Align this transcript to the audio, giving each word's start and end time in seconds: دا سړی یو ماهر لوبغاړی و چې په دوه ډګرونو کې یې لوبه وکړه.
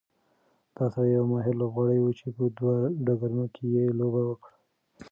دا 0.75 0.85
سړی 0.93 1.09
یو 1.17 1.25
ماهر 1.31 1.53
لوبغاړی 1.61 1.99
و 2.01 2.09
چې 2.19 2.25
په 2.35 2.43
دوه 2.57 2.75
ډګرونو 3.05 3.45
کې 3.55 3.63
یې 3.75 3.85
لوبه 3.99 4.21
وکړه. 4.29 4.53